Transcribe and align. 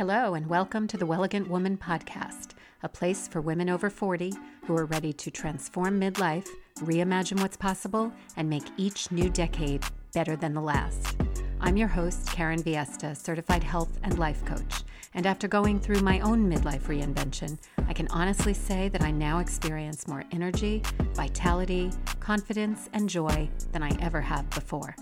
Hello, 0.00 0.32
and 0.32 0.46
welcome 0.46 0.86
to 0.86 0.96
the 0.96 1.04
Wellegant 1.04 1.46
Woman 1.50 1.76
Podcast, 1.76 2.52
a 2.82 2.88
place 2.88 3.28
for 3.28 3.42
women 3.42 3.68
over 3.68 3.90
40 3.90 4.32
who 4.64 4.74
are 4.74 4.86
ready 4.86 5.12
to 5.12 5.30
transform 5.30 6.00
midlife, 6.00 6.48
reimagine 6.76 7.38
what's 7.38 7.58
possible, 7.58 8.10
and 8.38 8.48
make 8.48 8.62
each 8.78 9.12
new 9.12 9.28
decade 9.28 9.84
better 10.14 10.36
than 10.36 10.54
the 10.54 10.60
last. 10.62 11.18
I'm 11.60 11.76
your 11.76 11.88
host, 11.88 12.26
Karen 12.28 12.62
Viesta, 12.62 13.14
certified 13.14 13.62
health 13.62 13.98
and 14.02 14.18
life 14.18 14.42
coach. 14.46 14.84
And 15.12 15.26
after 15.26 15.46
going 15.46 15.78
through 15.78 16.00
my 16.00 16.20
own 16.20 16.50
midlife 16.50 16.84
reinvention, 16.84 17.58
I 17.86 17.92
can 17.92 18.08
honestly 18.08 18.54
say 18.54 18.88
that 18.88 19.02
I 19.02 19.10
now 19.10 19.40
experience 19.40 20.08
more 20.08 20.24
energy, 20.32 20.82
vitality, 21.12 21.90
confidence, 22.20 22.88
and 22.94 23.06
joy 23.06 23.50
than 23.72 23.82
I 23.82 23.90
ever 24.00 24.22
have 24.22 24.48
before. 24.48 24.96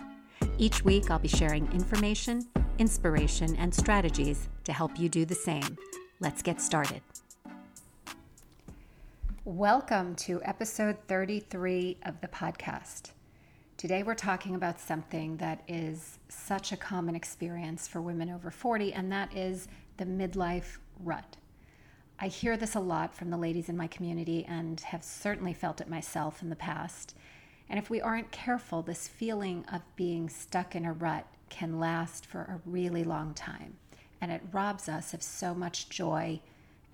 Each 0.61 0.85
week, 0.85 1.09
I'll 1.09 1.21
be 1.21 1.29
sharing 1.29 1.71
information, 1.71 2.49
inspiration, 2.79 3.55
and 3.55 3.73
strategies 3.73 4.49
to 4.65 4.73
help 4.73 4.99
you 4.99 5.09
do 5.09 5.25
the 5.25 5.35
same. 5.37 5.79
Let's 6.19 6.43
get 6.43 6.61
started. 6.61 7.01
Welcome 9.45 10.17
to 10.17 10.43
episode 10.43 10.97
33 11.07 11.99
of 12.03 12.21
the 12.21 12.27
podcast. 12.27 13.13
Today, 13.77 14.03
we're 14.03 14.17
talking 14.17 14.57
about 14.57 14.81
something 14.81 15.37
that 15.37 15.63
is 15.69 16.19
such 16.29 16.73
a 16.73 16.77
common 16.77 17.15
experience 17.15 17.87
for 17.87 18.03
women 18.03 18.29
over 18.29 18.51
40, 18.51 18.93
and 18.95 19.13
that 19.13 19.33
is 19.37 19.69
the 19.97 20.07
midlife 20.07 20.79
rut. 21.05 21.37
I 22.19 22.27
hear 22.27 22.57
this 22.57 22.75
a 22.75 22.81
lot 22.81 23.15
from 23.15 23.31
the 23.31 23.37
ladies 23.37 23.69
in 23.69 23.77
my 23.77 23.87
community 23.87 24.45
and 24.47 24.81
have 24.81 25.05
certainly 25.05 25.53
felt 25.53 25.81
it 25.81 25.89
myself 25.89 26.43
in 26.43 26.51
the 26.51 26.57
past. 26.57 27.15
And 27.71 27.79
if 27.79 27.91
we 27.91 28.01
aren't 28.01 28.31
careful, 28.31 28.83
this 28.83 29.09
feeling 29.09 29.65
of 29.73 29.83
being 29.97 30.29
stuck 30.29 30.75
in 30.75 30.85
a 30.85 30.93
rut 30.93 31.27
can 31.51 31.79
last 31.79 32.25
for 32.25 32.43
a 32.43 32.61
really 32.65 33.05
long 33.05 33.35
time. 33.35 33.77
And 34.21 34.33
it 34.33 34.43
robs 34.53 34.89
us 34.89 35.15
of 35.15 35.23
so 35.23 35.55
much 35.55 35.89
joy 35.89 36.41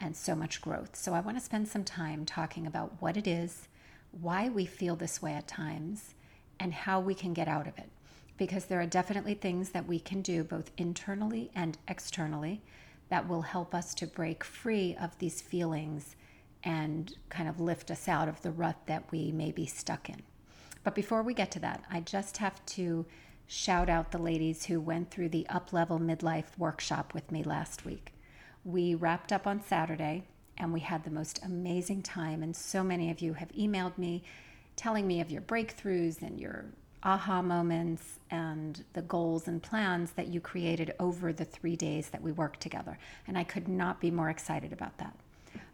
and 0.01 0.17
so 0.17 0.35
much 0.35 0.61
growth. 0.61 0.97
So 0.97 1.15
I 1.15 1.21
want 1.21 1.37
to 1.37 1.45
spend 1.45 1.69
some 1.69 1.85
time 1.85 2.27
talking 2.27 2.67
about 2.67 3.01
what 3.01 3.17
it 3.17 3.27
is, 3.27 3.69
why 4.11 4.49
we 4.49 4.67
feel 4.67 4.97
this 4.97 5.23
way 5.23 5.33
at 5.33 5.49
times, 5.49 6.15
and 6.59 6.73
how 6.73 7.01
we 7.01 7.15
can 7.15 7.33
get 7.33 7.49
out 7.49 7.67
of 7.67 7.79
it. 7.79 7.89
Because 8.37 8.65
there 8.65 8.81
are 8.81 8.87
definitely 8.87 9.35
things 9.35 9.71
that 9.71 9.87
we 9.87 10.01
can 10.01 10.23
do 10.23 10.43
both 10.43 10.73
internally 10.77 11.51
and 11.55 11.79
externally 11.87 12.61
that 13.09 13.29
will 13.29 13.43
help 13.43 13.75
us 13.75 13.95
to 13.95 14.07
break 14.07 14.43
free 14.43 14.97
of 15.01 15.17
these 15.19 15.41
feelings 15.41 16.17
and 16.65 17.17
kind 17.29 17.49
of 17.49 17.61
lift 17.61 17.91
us 17.91 18.09
out 18.09 18.29
of 18.29 18.43
the 18.43 18.51
rut 18.51 18.87
that 18.87 19.05
we 19.13 19.31
may 19.31 19.53
be 19.53 19.67
stuck 19.67 20.09
in. 20.09 20.23
But 20.85 20.95
before 20.95 21.23
we 21.23 21.33
get 21.33 21.51
to 21.53 21.59
that, 21.61 21.83
I 21.91 22.01
just 22.01 22.37
have 22.37 22.65
to 22.67 23.07
shout 23.47 23.89
out 23.89 24.11
the 24.11 24.19
ladies 24.19 24.67
who 24.67 24.81
went 24.81 25.11
through 25.11 25.31
the 25.31 25.47
Up 25.49 25.73
Level 25.73 25.99
Midlife 25.99 26.57
workshop 26.59 27.15
with 27.15 27.33
me 27.33 27.43
last 27.43 27.85
week. 27.87 28.13
We 28.65 28.95
wrapped 28.95 29.33
up 29.33 29.47
on 29.47 29.63
Saturday 29.63 30.25
and 30.59 30.73
we 30.73 30.81
had 30.81 31.05
the 31.05 31.11
most 31.11 31.41
amazing 31.43 32.03
time. 32.03 32.43
And 32.43 32.55
so 32.55 32.85
many 32.85 33.11
of 33.11 33.21
you 33.21 33.33
have 33.33 33.49
emailed 33.53 33.97
me 33.99 34.23
telling 34.77 35.07
me 35.07 35.21
of 35.21 35.31
your 35.31 35.43
breakthroughs 35.43 36.23
and 36.23 36.39
your 36.39 36.67
aha 37.03 37.43
moments 37.43 38.19
and 38.31 38.85
the 38.93 39.03
goals 39.03 39.49
and 39.49 39.63
plans 39.63 40.13
that 40.13 40.29
you 40.29 40.41
created 40.41 40.95
over 41.01 41.33
the 41.33 41.45
three 41.45 41.77
days 41.77 42.09
that 42.11 42.23
we 42.23 42.33
worked 42.33 42.61
together. 42.61 42.99
And 43.27 43.37
I 43.37 43.45
could 43.45 43.69
not 43.69 44.01
be 44.01 44.11
more 44.11 44.31
excited 44.31 44.73
about 44.73 44.97
that. 44.99 45.15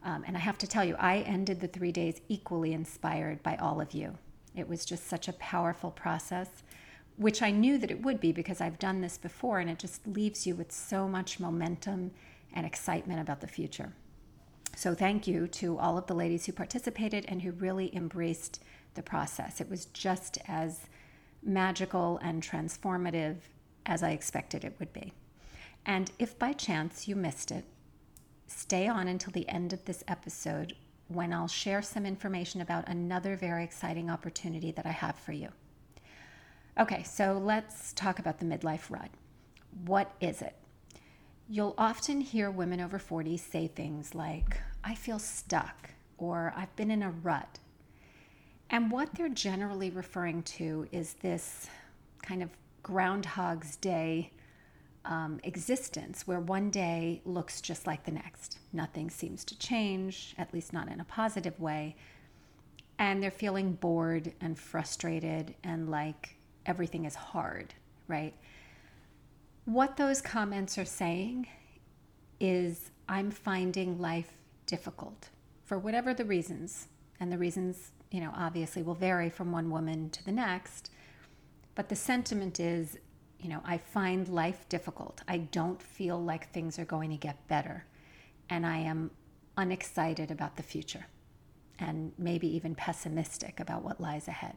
Um, 0.05 0.25
and 0.27 0.36
I 0.36 0.41
have 0.41 0.58
to 0.58 0.66
tell 0.66 0.84
you, 0.84 0.97
I 0.98 1.19
ended 1.19 1.61
the 1.61 1.69
three 1.69 1.92
days 1.92 2.20
equally 2.28 2.72
inspired 2.72 3.42
by 3.42 3.56
all 3.56 3.81
of 3.81 3.92
you. 3.92 4.16
It 4.54 4.68
was 4.68 4.84
just 4.84 5.06
such 5.06 5.28
a 5.28 5.34
powerful 5.34 5.90
process, 5.90 6.48
which 7.16 7.42
I 7.42 7.50
knew 7.50 7.78
that 7.78 7.90
it 7.90 8.02
would 8.02 8.20
be 8.20 8.32
because 8.32 8.60
I've 8.60 8.78
done 8.78 9.00
this 9.00 9.18
before, 9.18 9.58
and 9.60 9.70
it 9.70 9.78
just 9.78 10.06
leaves 10.06 10.46
you 10.46 10.54
with 10.54 10.72
so 10.72 11.06
much 11.06 11.40
momentum 11.40 12.12
and 12.52 12.66
excitement 12.66 13.20
about 13.20 13.40
the 13.40 13.46
future. 13.46 13.92
So, 14.76 14.94
thank 14.94 15.26
you 15.26 15.46
to 15.48 15.78
all 15.78 15.98
of 15.98 16.06
the 16.06 16.14
ladies 16.14 16.46
who 16.46 16.52
participated 16.52 17.24
and 17.28 17.42
who 17.42 17.52
really 17.52 17.94
embraced 17.94 18.62
the 18.94 19.02
process. 19.02 19.60
It 19.60 19.68
was 19.68 19.86
just 19.86 20.38
as 20.48 20.86
magical 21.42 22.19
and 22.22 22.42
transformative 22.42 23.36
as 23.86 24.02
I 24.02 24.10
expected 24.10 24.64
it 24.64 24.76
would 24.78 24.92
be. 24.92 25.12
And 25.86 26.10
if 26.19 26.38
by 26.38 26.52
chance 26.52 27.08
you 27.08 27.16
missed 27.16 27.50
it, 27.50 27.64
stay 28.46 28.86
on 28.86 29.08
until 29.08 29.32
the 29.32 29.48
end 29.48 29.72
of 29.72 29.84
this 29.84 30.04
episode 30.06 30.75
when 31.10 31.32
I'll 31.32 31.48
share 31.48 31.82
some 31.82 32.06
information 32.06 32.60
about 32.60 32.88
another 32.88 33.34
very 33.37 33.65
exciting 33.65 34.09
opportunity 34.09 34.71
that 34.72 34.87
I 34.87 34.93
have 34.93 35.16
for 35.16 35.32
you. 35.32 35.48
Okay, 36.78 37.03
so 37.03 37.41
let's 37.43 37.93
talk 37.93 38.21
about 38.21 38.38
the 38.38 38.44
midlife 38.44 38.91
rut. 38.91 39.10
What 39.84 40.12
is 40.20 40.41
it? 40.41 40.54
You'll 41.49 41.75
often 41.76 42.20
hear 42.20 42.49
women 42.49 42.81
over 42.81 42.99
40 42.99 43.37
say 43.37 43.66
things 43.66 44.15
like, 44.15 44.60
I 44.84 44.94
feel 44.94 45.19
stuck, 45.19 45.91
or 46.16 46.54
I've 46.56 46.75
been 46.76 46.93
in 46.93 47.03
a 47.03 47.10
rut. 47.10 47.59
And 48.70 48.91
what 48.93 49.12
they're 49.15 49.28
generally 49.28 49.91
referring 49.91 50.44
to 50.44 50.87
is 50.93 51.15
this 51.15 51.69
kind 52.22 52.41
of 52.41 52.50
Groundhog's 52.84 53.75
Day 53.76 54.31
um, 55.05 55.41
existence 55.44 56.27
where 56.27 56.41
one 56.41 56.71
day 56.71 57.22
looks 57.25 57.61
just 57.61 57.87
like 57.87 58.05
the 58.05 58.11
next. 58.11 58.59
Nothing 58.72 59.11
seems 59.11 59.44
to 59.44 59.59
change, 59.59 60.34
at 60.38 60.53
least 60.53 60.72
not 60.72 60.88
in 60.88 61.00
a 61.00 61.05
positive 61.05 61.59
way. 61.59 61.97
And 62.99 63.22
they're 63.22 63.31
feeling 63.31 63.72
bored 63.72 64.33
and 64.41 64.59
frustrated 64.59 65.55
and 65.65 65.91
like 65.91 66.37
everything 66.66 67.06
is 67.06 67.15
hard, 67.15 67.72
right? 68.09 68.34
What 69.65 69.97
those 69.97 70.21
comments 70.21 70.77
are 70.77 70.84
saying 70.84 71.47
is 72.38 72.91
I'm 73.09 73.31
finding 73.31 74.00
life 74.00 74.32
difficult 74.67 75.28
for 75.65 75.78
whatever 75.78 76.12
the 76.12 76.25
reasons. 76.25 76.88
And 77.21 77.31
the 77.31 77.38
reasons, 77.38 77.93
you 78.11 78.21
know, 78.21 78.32
obviously 78.34 78.82
will 78.82 78.94
vary 78.94 79.31
from 79.31 79.53
one 79.53 79.71
woman 79.71 80.11
to 80.11 80.25
the 80.25 80.32
next. 80.32 80.91
But 81.75 81.88
the 81.88 81.97
sentiment 81.97 82.61
is 82.61 82.99
you 83.40 83.48
know, 83.48 83.60
I 83.64 83.78
find 83.78 84.28
life 84.28 84.68
difficult. 84.68 85.22
I 85.26 85.38
don't 85.38 85.80
feel 85.80 86.22
like 86.22 86.50
things 86.50 86.78
are 86.78 86.84
going 86.84 87.10
to 87.10 87.16
get 87.16 87.48
better. 87.48 87.84
And 88.48 88.66
I 88.66 88.78
am 88.78 89.10
unexcited 89.56 90.30
about 90.30 90.56
the 90.56 90.62
future 90.62 91.06
and 91.78 92.12
maybe 92.18 92.46
even 92.54 92.74
pessimistic 92.74 93.58
about 93.58 93.82
what 93.82 94.00
lies 94.00 94.28
ahead. 94.28 94.56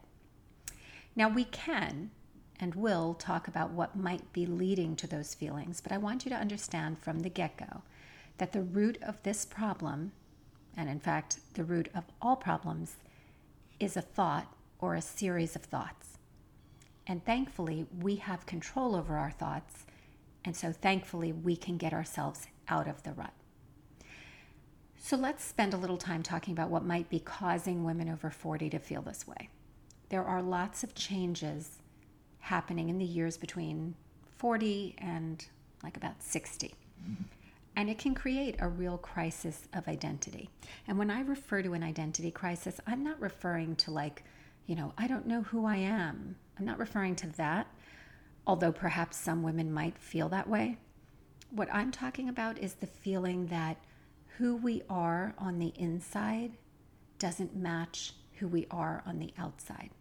Now, 1.16 1.30
we 1.30 1.46
can 1.46 2.12
and 2.60 2.76
will 2.76 3.14
talk 3.14 3.48
about 3.48 3.72
what 3.72 3.96
might 3.96 4.32
be 4.34 4.46
leading 4.46 4.96
to 4.98 5.08
those 5.08 5.34
feelings, 5.34 5.82
but 5.82 5.92
I 5.92 5.98
want 5.98 6.26
you 6.26 6.30
to 6.30 6.38
understand 6.38 7.00
from 7.00 7.20
the 7.20 7.30
get 7.30 7.58
go 7.58 7.82
that 8.38 8.52
the 8.52 8.62
root 8.62 8.98
of 9.02 9.22
this 9.24 9.46
problem, 9.46 10.12
and 10.76 10.90
in 10.90 11.00
fact, 11.00 11.40
the 11.54 11.64
root 11.64 11.90
of 11.94 12.06
all 12.22 12.36
problems, 12.36 12.96
is 13.80 13.96
a 13.96 14.02
thought 14.02 14.54
or 14.80 14.96
a 14.96 15.02
series 15.02 15.56
of 15.56 15.64
thoughts. 15.64 16.13
And 17.08 17.24
thankfully, 17.26 17.86
we 18.00 18.16
have 18.16 18.46
control 18.46 18.96
over 18.96 19.18
our 19.18 19.32
thoughts. 19.32 19.86
And 20.46 20.56
so, 20.56 20.72
thankfully, 20.72 21.32
we 21.32 21.56
can 21.56 21.78
get 21.78 21.94
ourselves 21.94 22.48
out 22.68 22.88
of 22.88 23.04
the 23.04 23.14
rut. 23.14 23.34
So, 24.98 25.18
let's 25.18 25.44
spend 25.44 25.74
a 25.74 25.78
little 25.78 25.98
time 25.98 26.24
talking 26.24 26.54
about 26.54 26.70
what 26.70 26.86
might 26.86 27.10
be 27.10 27.20
causing 27.20 27.84
women 27.84 28.10
over 28.10 28.30
40 28.30 28.70
to 28.70 28.80
feel 28.80 29.02
this 29.02 29.28
way. 29.28 29.50
There 30.10 30.24
are 30.24 30.42
lots 30.42 30.84
of 30.84 30.96
changes 30.96 31.80
happening 32.40 32.90
in 32.90 32.98
the 32.98 33.06
years 33.06 33.38
between 33.38 33.96
40 34.38 34.96
and 34.98 35.46
like 35.84 35.98
about 35.98 36.22
60. 36.22 36.68
Mm-hmm. 36.68 37.24
And 37.76 37.90
it 37.90 37.98
can 37.98 38.14
create 38.14 38.56
a 38.60 38.68
real 38.68 38.98
crisis 38.98 39.68
of 39.74 39.88
identity. 39.88 40.50
And 40.88 40.98
when 40.98 41.10
I 41.10 41.22
refer 41.22 41.62
to 41.64 41.74
an 41.74 41.84
identity 41.84 42.30
crisis, 42.30 42.80
I'm 42.86 43.04
not 43.04 43.20
referring 43.20 43.76
to 43.78 43.92
like, 43.92 44.24
you 44.68 44.76
know, 44.76 44.94
I 44.98 45.08
don't 45.08 45.26
know 45.26 45.42
who 45.42 45.66
I 45.66 45.78
am. 45.78 46.36
I'm 46.58 46.66
not 46.66 46.80
referring 46.80 47.16
to 47.18 47.28
that, 47.38 47.68
although 48.46 48.72
perhaps 48.72 49.18
some 49.18 49.44
women 49.44 49.72
might 49.72 49.98
feel 49.98 50.30
that 50.30 50.50
way. 50.50 50.78
What 51.50 51.74
I'm 51.74 51.92
talking 51.92 52.30
about 52.30 52.58
is 52.58 52.76
the 52.76 52.88
feeling 52.88 53.48
that 53.48 53.78
who 54.38 54.56
we 54.56 54.82
are 54.90 55.34
on 55.38 55.60
the 55.60 55.74
inside 55.76 56.54
doesn't 57.20 57.56
match 57.56 58.14
who 58.40 58.48
we 58.48 58.68
are 58.72 59.04
on 59.06 59.20
the 59.20 59.34
outside. 59.38 59.92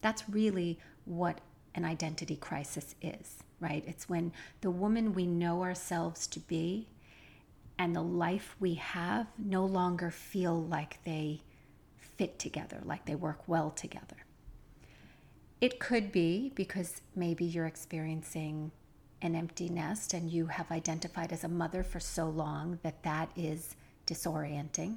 That's 0.00 0.28
really 0.28 0.78
what 1.04 1.40
an 1.74 1.84
identity 1.84 2.36
crisis 2.36 2.94
is, 3.02 3.38
right? 3.60 3.84
It's 3.86 4.08
when 4.08 4.32
the 4.60 4.70
woman 4.70 5.12
we 5.12 5.26
know 5.26 5.62
ourselves 5.62 6.26
to 6.28 6.40
be 6.40 6.88
and 7.78 7.96
the 7.96 8.02
life 8.02 8.56
we 8.60 8.74
have 8.74 9.26
no 9.38 9.64
longer 9.64 10.10
feel 10.10 10.62
like 10.62 11.02
they 11.04 11.42
fit 11.98 12.38
together, 12.38 12.80
like 12.84 13.06
they 13.06 13.14
work 13.14 13.48
well 13.48 13.70
together. 13.70 14.16
It 15.62 15.78
could 15.78 16.10
be 16.10 16.50
because 16.56 17.02
maybe 17.14 17.44
you're 17.44 17.66
experiencing 17.66 18.72
an 19.22 19.36
empty 19.36 19.68
nest 19.68 20.12
and 20.12 20.28
you 20.28 20.46
have 20.46 20.72
identified 20.72 21.32
as 21.32 21.44
a 21.44 21.48
mother 21.48 21.84
for 21.84 22.00
so 22.00 22.28
long 22.28 22.80
that 22.82 23.04
that 23.04 23.30
is 23.36 23.76
disorienting. 24.04 24.96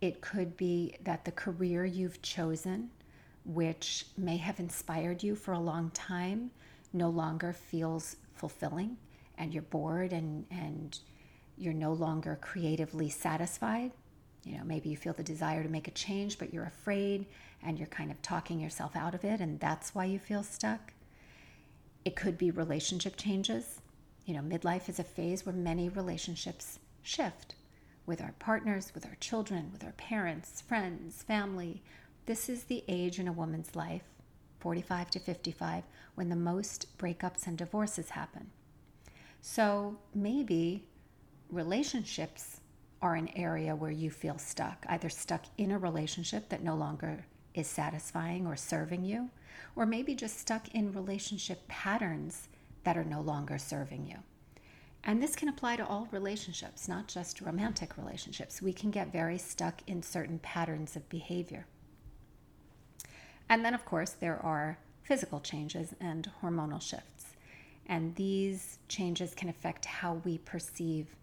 It 0.00 0.22
could 0.22 0.56
be 0.56 0.96
that 1.04 1.26
the 1.26 1.32
career 1.32 1.84
you've 1.84 2.22
chosen, 2.22 2.88
which 3.44 4.06
may 4.16 4.38
have 4.38 4.58
inspired 4.60 5.22
you 5.22 5.34
for 5.34 5.52
a 5.52 5.58
long 5.58 5.90
time, 5.90 6.52
no 6.94 7.10
longer 7.10 7.52
feels 7.52 8.16
fulfilling 8.32 8.96
and 9.36 9.52
you're 9.52 9.62
bored 9.64 10.14
and, 10.14 10.46
and 10.50 10.98
you're 11.58 11.74
no 11.74 11.92
longer 11.92 12.38
creatively 12.40 13.10
satisfied. 13.10 13.92
You 14.44 14.58
know, 14.58 14.64
maybe 14.64 14.88
you 14.88 14.96
feel 14.96 15.12
the 15.12 15.22
desire 15.22 15.62
to 15.62 15.68
make 15.68 15.88
a 15.88 15.92
change, 15.92 16.38
but 16.38 16.52
you're 16.52 16.64
afraid 16.64 17.26
and 17.62 17.78
you're 17.78 17.88
kind 17.88 18.10
of 18.10 18.22
talking 18.22 18.58
yourself 18.58 18.96
out 18.96 19.14
of 19.14 19.24
it, 19.24 19.40
and 19.40 19.60
that's 19.60 19.94
why 19.94 20.06
you 20.06 20.18
feel 20.18 20.42
stuck. 20.42 20.92
It 22.04 22.16
could 22.16 22.38
be 22.38 22.50
relationship 22.50 23.16
changes. 23.16 23.80
You 24.24 24.34
know, 24.34 24.40
midlife 24.40 24.88
is 24.88 24.98
a 24.98 25.04
phase 25.04 25.44
where 25.44 25.54
many 25.54 25.88
relationships 25.88 26.78
shift 27.02 27.54
with 28.06 28.20
our 28.20 28.34
partners, 28.38 28.92
with 28.94 29.04
our 29.04 29.16
children, 29.20 29.70
with 29.72 29.84
our 29.84 29.92
parents, 29.92 30.62
friends, 30.62 31.22
family. 31.22 31.82
This 32.26 32.48
is 32.48 32.64
the 32.64 32.82
age 32.88 33.18
in 33.18 33.28
a 33.28 33.32
woman's 33.32 33.76
life, 33.76 34.04
45 34.60 35.10
to 35.10 35.20
55, 35.20 35.84
when 36.14 36.28
the 36.28 36.36
most 36.36 36.96
breakups 36.96 37.46
and 37.46 37.58
divorces 37.58 38.10
happen. 38.10 38.50
So 39.42 39.98
maybe 40.14 40.84
relationships 41.50 42.59
are 43.02 43.14
an 43.14 43.30
area 43.34 43.74
where 43.74 43.90
you 43.90 44.10
feel 44.10 44.38
stuck, 44.38 44.84
either 44.88 45.08
stuck 45.08 45.44
in 45.56 45.70
a 45.70 45.78
relationship 45.78 46.48
that 46.48 46.62
no 46.62 46.74
longer 46.74 47.24
is 47.54 47.66
satisfying 47.66 48.46
or 48.46 48.56
serving 48.56 49.04
you, 49.04 49.30
or 49.74 49.86
maybe 49.86 50.14
just 50.14 50.38
stuck 50.38 50.68
in 50.74 50.92
relationship 50.92 51.66
patterns 51.68 52.48
that 52.84 52.96
are 52.96 53.04
no 53.04 53.20
longer 53.20 53.58
serving 53.58 54.06
you. 54.06 54.16
And 55.02 55.22
this 55.22 55.34
can 55.34 55.48
apply 55.48 55.76
to 55.76 55.86
all 55.86 56.08
relationships, 56.10 56.86
not 56.86 57.08
just 57.08 57.40
romantic 57.40 57.96
relationships. 57.96 58.60
We 58.60 58.72
can 58.72 58.90
get 58.90 59.12
very 59.12 59.38
stuck 59.38 59.80
in 59.86 60.02
certain 60.02 60.38
patterns 60.40 60.94
of 60.94 61.08
behavior. 61.08 61.66
And 63.48 63.64
then, 63.64 63.74
of 63.74 63.84
course, 63.84 64.10
there 64.10 64.38
are 64.44 64.78
physical 65.02 65.40
changes 65.40 65.94
and 66.00 66.30
hormonal 66.42 66.82
shifts. 66.82 67.34
And 67.86 68.14
these 68.14 68.78
changes 68.88 69.34
can 69.34 69.48
affect 69.48 69.84
how 69.86 70.20
we 70.24 70.38
perceive 70.38 71.16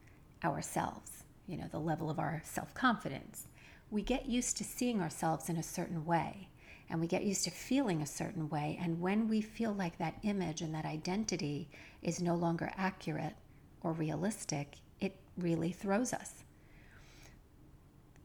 ourselves, 0.44 1.17
you 1.48 1.58
know, 1.58 1.68
the 1.72 1.80
level 1.80 2.10
of 2.10 2.20
our 2.20 2.42
self 2.44 2.74
confidence. 2.74 3.48
We 3.90 4.02
get 4.02 4.26
used 4.26 4.58
to 4.58 4.64
seeing 4.64 5.02
ourselves 5.02 5.50
in 5.50 5.58
a 5.58 5.64
certain 5.64 6.06
way, 6.06 6.50
and 6.90 7.00
we 7.00 7.08
get 7.08 7.24
used 7.24 7.46
to 7.46 7.52
feeling 7.52 8.02
a 8.02 8.08
certain 8.08 8.50
way. 8.50 8.78
And 8.82 9.00
when 9.00 9.28
we 9.28 9.42
feel 9.42 9.74
like 9.74 9.98
that 9.98 10.20
image 10.24 10.62
and 10.62 10.74
that 10.76 10.86
identity 10.86 11.70
is 12.02 12.22
no 12.22 12.36
longer 12.36 12.72
accurate 12.76 13.36
or 13.82 13.94
realistic, 13.94 14.76
it 15.00 15.16
really 15.38 15.72
throws 15.72 16.14
us. 16.14 16.44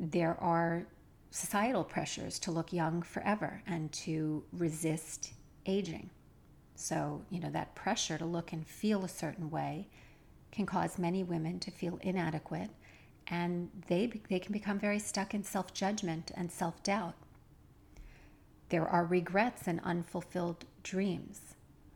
There 0.01 0.37
are 0.41 0.87
societal 1.31 1.85
pressures 1.85 2.39
to 2.41 2.51
look 2.51 2.73
young 2.73 3.03
forever 3.03 3.63
and 3.67 3.91
to 3.93 4.45
resist 4.53 5.33
aging. 5.67 6.11
So, 6.75 7.23
you 7.31 7.41
know, 7.41 7.51
that 7.51 7.75
pressure 7.75 8.19
to 8.19 8.25
look 8.25 8.53
and 8.53 8.67
feel 8.67 9.05
a 9.05 9.09
certain 9.09 9.51
way 9.51 9.89
can 10.51 10.67
cause 10.67 10.99
many 10.99 11.23
women 11.23 11.59
to 11.61 11.71
feel 11.71 11.99
inadequate 12.03 12.71
and 13.32 13.70
they, 13.88 14.12
they 14.29 14.38
can 14.38 14.52
become 14.52 14.79
very 14.79 14.99
stuck 14.99 15.32
in 15.32 15.43
self 15.43 15.73
judgment 15.73 16.31
and 16.37 16.52
self 16.52 16.82
doubt. 16.82 17.14
There 18.69 18.87
are 18.87 19.05
regrets 19.05 19.67
and 19.67 19.81
unfulfilled 19.82 20.67
dreams, 20.82 21.40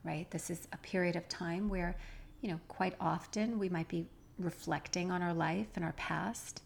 right? 0.02 0.30
This 0.30 0.50
is 0.50 0.66
a 0.72 0.78
period 0.78 1.14
of 1.14 1.28
time 1.28 1.68
where, 1.68 1.96
you 2.40 2.50
know, 2.50 2.58
quite 2.68 2.94
often 3.00 3.58
we 3.58 3.68
might 3.68 3.88
be 3.88 4.08
reflecting 4.38 5.10
on 5.10 5.22
our 5.22 5.34
life 5.34 5.68
and 5.76 5.84
our 5.84 5.92
past, 5.92 6.62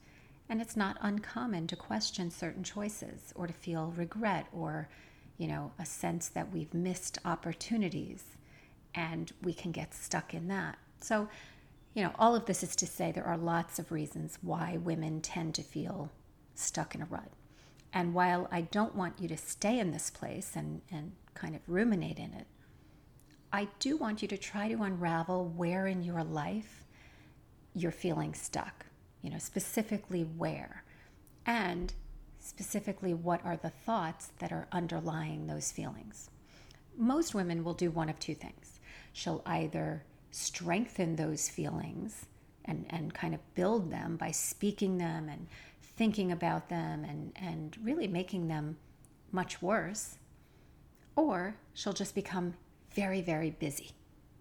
and 0.48 0.60
it's 0.62 0.76
not 0.76 0.96
uncommon 1.00 1.66
to 1.66 1.76
question 1.76 2.30
certain 2.30 2.62
choices 2.64 3.32
or 3.34 3.48
to 3.48 3.52
feel 3.52 3.92
regret 3.96 4.46
or 4.52 4.88
you 5.36 5.48
know, 5.48 5.72
a 5.78 5.86
sense 5.86 6.28
that 6.28 6.52
we've 6.52 6.74
missed 6.74 7.16
opportunities 7.24 8.24
and 8.94 9.32
we 9.42 9.54
can 9.54 9.72
get 9.72 9.94
stuck 9.94 10.34
in 10.34 10.48
that. 10.48 10.76
So, 11.00 11.28
you 11.94 12.02
know, 12.02 12.12
all 12.18 12.36
of 12.36 12.46
this 12.46 12.62
is 12.62 12.76
to 12.76 12.86
say 12.86 13.10
there 13.10 13.24
are 13.26 13.36
lots 13.36 13.78
of 13.78 13.90
reasons 13.90 14.38
why 14.42 14.76
women 14.76 15.20
tend 15.20 15.54
to 15.56 15.62
feel 15.62 16.10
stuck 16.54 16.94
in 16.94 17.02
a 17.02 17.06
rut. 17.06 17.32
And 17.92 18.14
while 18.14 18.48
I 18.52 18.60
don't 18.60 18.94
want 18.94 19.20
you 19.20 19.28
to 19.28 19.36
stay 19.36 19.78
in 19.78 19.90
this 19.90 20.10
place 20.10 20.52
and, 20.54 20.82
and 20.90 21.12
kind 21.34 21.56
of 21.56 21.62
ruminate 21.66 22.18
in 22.18 22.32
it, 22.32 22.46
I 23.52 23.68
do 23.80 23.96
want 23.96 24.22
you 24.22 24.28
to 24.28 24.36
try 24.36 24.68
to 24.68 24.82
unravel 24.82 25.52
where 25.56 25.88
in 25.88 26.04
your 26.04 26.22
life 26.22 26.84
you're 27.74 27.90
feeling 27.90 28.34
stuck, 28.34 28.86
you 29.22 29.30
know, 29.30 29.38
specifically 29.38 30.22
where. 30.22 30.84
And 31.44 31.92
specifically 32.38 33.14
what 33.14 33.44
are 33.44 33.56
the 33.56 33.70
thoughts 33.70 34.32
that 34.38 34.52
are 34.52 34.68
underlying 34.70 35.46
those 35.46 35.72
feelings. 35.72 36.30
Most 36.96 37.34
women 37.34 37.64
will 37.64 37.74
do 37.74 37.90
one 37.90 38.08
of 38.08 38.18
two 38.18 38.34
things. 38.34 38.80
She'll 39.12 39.42
either 39.44 40.04
strengthen 40.30 41.16
those 41.16 41.48
feelings 41.48 42.26
and, 42.64 42.86
and 42.90 43.14
kind 43.14 43.34
of 43.34 43.54
build 43.54 43.90
them 43.90 44.16
by 44.16 44.30
speaking 44.30 44.98
them 44.98 45.28
and 45.28 45.46
thinking 45.82 46.32
about 46.32 46.68
them 46.68 47.04
and, 47.04 47.32
and 47.36 47.76
really 47.82 48.06
making 48.06 48.48
them 48.48 48.76
much 49.32 49.60
worse, 49.60 50.18
or 51.16 51.56
she'll 51.74 51.92
just 51.92 52.14
become 52.14 52.54
very, 52.94 53.20
very 53.20 53.50
busy. 53.50 53.90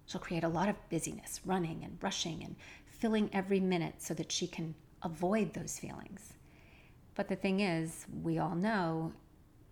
She'll 0.05 0.21
create 0.21 0.43
a 0.43 0.49
lot 0.49 0.69
of 0.69 0.89
busyness, 0.89 1.41
running 1.45 1.83
and 1.83 1.97
rushing 2.01 2.43
and 2.43 2.55
filling 2.87 3.29
every 3.33 3.59
minute 3.59 3.95
so 3.99 4.13
that 4.15 4.31
she 4.31 4.47
can 4.47 4.75
avoid 5.03 5.53
those 5.53 5.77
feelings. 5.79 6.33
But 7.15 7.27
the 7.27 7.35
thing 7.35 7.59
is, 7.59 8.05
we 8.23 8.39
all 8.39 8.55
know 8.55 9.13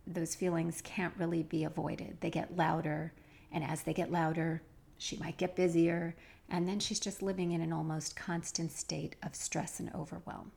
those 0.06 0.36
feelings 0.36 0.82
can't 0.82 1.14
really 1.18 1.44
be 1.44 1.64
avoided. 1.64 2.18
They 2.22 2.30
get 2.30 2.56
louder, 2.56 3.14
and 3.52 3.64
as 3.64 3.84
they 3.84 3.94
get 3.94 4.12
louder, 4.12 4.62
she 4.98 5.18
might 5.18 5.38
get 5.38 5.56
busier, 5.56 6.16
and 6.50 6.68
then 6.68 6.80
she's 6.80 7.00
just 7.00 7.22
living 7.22 7.52
in 7.52 7.62
an 7.62 7.74
almost 7.74 8.16
constant 8.16 8.72
state 8.72 9.16
of 9.22 9.36
stress 9.36 9.80
and 9.80 9.94
overwhelm. 9.94 10.52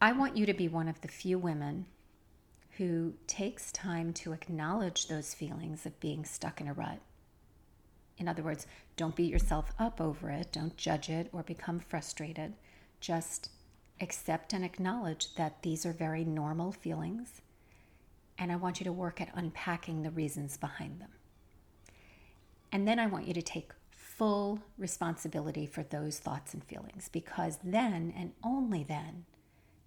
I 0.00 0.12
want 0.12 0.36
you 0.36 0.46
to 0.46 0.54
be 0.54 0.68
one 0.68 0.88
of 0.88 1.00
the 1.00 1.08
few 1.08 1.38
women 1.38 1.86
who 2.76 3.14
takes 3.26 3.72
time 3.72 4.12
to 4.12 4.32
acknowledge 4.32 5.08
those 5.08 5.34
feelings 5.34 5.84
of 5.84 5.98
being 5.98 6.24
stuck 6.24 6.60
in 6.60 6.68
a 6.68 6.72
rut. 6.72 7.00
In 8.16 8.28
other 8.28 8.42
words, 8.42 8.66
don't 8.96 9.16
beat 9.16 9.30
yourself 9.30 9.72
up 9.78 10.00
over 10.00 10.30
it, 10.30 10.52
don't 10.52 10.76
judge 10.76 11.08
it 11.08 11.28
or 11.32 11.42
become 11.42 11.80
frustrated. 11.80 12.54
Just 13.00 13.50
accept 14.00 14.52
and 14.52 14.64
acknowledge 14.64 15.34
that 15.34 15.62
these 15.62 15.84
are 15.84 15.92
very 15.92 16.24
normal 16.24 16.70
feelings, 16.70 17.40
and 18.38 18.52
I 18.52 18.56
want 18.56 18.78
you 18.78 18.84
to 18.84 18.92
work 18.92 19.20
at 19.20 19.34
unpacking 19.34 20.02
the 20.02 20.10
reasons 20.10 20.56
behind 20.56 21.00
them. 21.00 21.10
And 22.72 22.86
then 22.86 22.98
I 22.98 23.06
want 23.06 23.26
you 23.26 23.34
to 23.34 23.42
take 23.42 23.72
full 23.90 24.60
responsibility 24.76 25.64
for 25.66 25.82
those 25.84 26.18
thoughts 26.18 26.52
and 26.52 26.64
feelings 26.64 27.08
because 27.10 27.58
then 27.62 28.12
and 28.16 28.32
only 28.42 28.82
then 28.82 29.24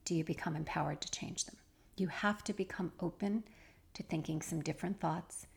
do 0.06 0.16
you 0.16 0.24
become 0.24 0.56
empowered 0.56 1.02
to 1.02 1.12
change 1.12 1.46
them. 1.46 1.58
You 1.98 2.08
have 2.08 2.44
to 2.46 2.54
become 2.54 2.94
open 3.00 3.44
to 3.94 4.04
thinking 4.04 4.42
some 4.42 4.62
different 4.62 5.00
thoughts 5.00 5.48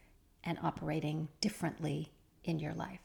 and 0.42 0.58
operating 0.62 1.28
differently 1.40 2.12
in 2.44 2.58
your 2.58 2.74
life. 2.74 3.00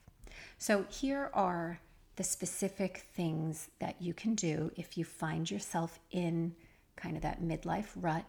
So, 0.57 0.85
here 0.89 1.29
are 1.33 1.79
the 2.15 2.23
specific 2.23 3.05
things 3.13 3.69
that 3.79 4.01
you 4.01 4.13
can 4.13 4.35
do 4.35 4.71
if 4.75 4.97
you 4.97 5.05
find 5.05 5.49
yourself 5.49 5.99
in 6.11 6.53
kind 6.95 7.15
of 7.15 7.21
that 7.21 7.41
midlife 7.41 7.89
rut 7.95 8.25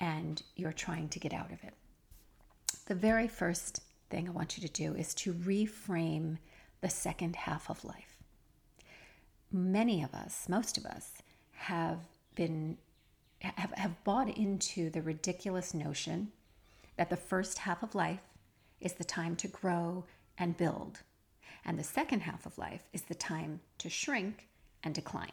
and 0.00 0.42
you're 0.56 0.72
trying 0.72 1.08
to 1.10 1.20
get 1.20 1.32
out 1.32 1.52
of 1.52 1.62
it. 1.62 1.74
The 2.86 2.94
very 2.94 3.28
first 3.28 3.82
thing 4.10 4.28
I 4.28 4.32
want 4.32 4.56
you 4.56 4.66
to 4.66 4.72
do 4.72 4.94
is 4.94 5.14
to 5.14 5.32
reframe 5.32 6.38
the 6.80 6.90
second 6.90 7.36
half 7.36 7.70
of 7.70 7.84
life. 7.84 8.18
Many 9.52 10.02
of 10.02 10.14
us, 10.14 10.48
most 10.48 10.78
of 10.78 10.84
us, 10.84 11.22
have 11.52 12.00
been 12.34 12.78
have, 13.40 13.72
have 13.72 14.04
bought 14.04 14.36
into 14.36 14.90
the 14.90 15.00
ridiculous 15.00 15.72
notion 15.72 16.30
that 16.96 17.08
the 17.08 17.16
first 17.16 17.58
half 17.58 17.82
of 17.82 17.94
life 17.94 18.20
is 18.80 18.92
the 18.94 19.04
time 19.04 19.34
to 19.36 19.48
grow 19.48 20.04
and 20.36 20.56
build 20.58 21.00
and 21.64 21.78
the 21.78 21.84
second 21.84 22.20
half 22.20 22.46
of 22.46 22.58
life 22.58 22.82
is 22.92 23.02
the 23.02 23.14
time 23.14 23.60
to 23.78 23.88
shrink 23.88 24.48
and 24.82 24.94
decline. 24.94 25.32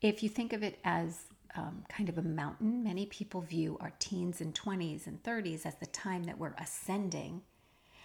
If 0.00 0.22
you 0.22 0.28
think 0.28 0.52
of 0.52 0.62
it 0.62 0.78
as 0.84 1.24
um, 1.56 1.84
kind 1.88 2.08
of 2.08 2.18
a 2.18 2.22
mountain, 2.22 2.82
many 2.82 3.06
people 3.06 3.40
view 3.40 3.76
our 3.80 3.92
teens 3.98 4.40
and 4.40 4.54
20s 4.54 5.06
and 5.06 5.22
30s 5.22 5.66
as 5.66 5.74
the 5.76 5.86
time 5.86 6.24
that 6.24 6.38
we're 6.38 6.54
ascending. 6.58 7.42